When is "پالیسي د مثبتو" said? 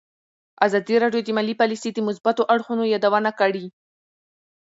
1.61-2.43